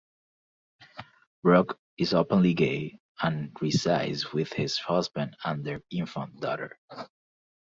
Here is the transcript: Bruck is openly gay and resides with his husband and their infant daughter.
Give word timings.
Bruck 1.43 1.79
is 1.95 2.15
openly 2.15 2.55
gay 2.55 2.99
and 3.21 3.55
resides 3.61 4.33
with 4.33 4.51
his 4.51 4.79
husband 4.79 5.37
and 5.43 5.63
their 5.63 5.83
infant 5.91 6.39
daughter. 6.41 6.79